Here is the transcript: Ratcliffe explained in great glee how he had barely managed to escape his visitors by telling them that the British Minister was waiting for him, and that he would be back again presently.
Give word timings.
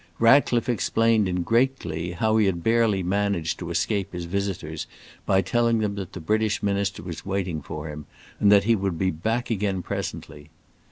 Ratcliffe 0.17 0.67
explained 0.67 1.29
in 1.29 1.43
great 1.43 1.77
glee 1.77 2.13
how 2.13 2.37
he 2.37 2.47
had 2.47 2.63
barely 2.63 3.03
managed 3.03 3.59
to 3.59 3.69
escape 3.69 4.13
his 4.13 4.25
visitors 4.25 4.87
by 5.27 5.43
telling 5.43 5.77
them 5.77 5.93
that 5.93 6.13
the 6.13 6.19
British 6.19 6.63
Minister 6.63 7.03
was 7.03 7.23
waiting 7.23 7.61
for 7.61 7.87
him, 7.87 8.07
and 8.39 8.51
that 8.51 8.63
he 8.63 8.75
would 8.75 8.97
be 8.97 9.11
back 9.11 9.51
again 9.51 9.83
presently. 9.83 10.49